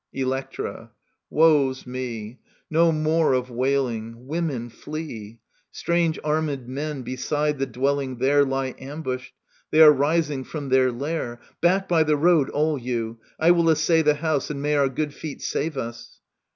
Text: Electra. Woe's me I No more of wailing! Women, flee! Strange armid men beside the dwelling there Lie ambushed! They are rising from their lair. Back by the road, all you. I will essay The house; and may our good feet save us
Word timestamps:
Electra. 0.13 0.89
Woe's 1.29 1.85
me 1.85 2.39
I 2.43 2.49
No 2.71 2.91
more 2.91 3.33
of 3.33 3.51
wailing! 3.51 4.25
Women, 4.25 4.69
flee! 4.71 5.41
Strange 5.69 6.17
armid 6.23 6.65
men 6.67 7.03
beside 7.03 7.59
the 7.59 7.67
dwelling 7.67 8.17
there 8.17 8.43
Lie 8.43 8.73
ambushed! 8.79 9.35
They 9.69 9.79
are 9.79 9.91
rising 9.93 10.43
from 10.43 10.69
their 10.69 10.91
lair. 10.91 11.39
Back 11.61 11.87
by 11.87 12.01
the 12.01 12.17
road, 12.17 12.49
all 12.49 12.79
you. 12.79 13.19
I 13.39 13.51
will 13.51 13.69
essay 13.69 14.01
The 14.01 14.15
house; 14.15 14.49
and 14.49 14.59
may 14.59 14.73
our 14.73 14.89
good 14.89 15.13
feet 15.13 15.43
save 15.43 15.77
us 15.77 16.19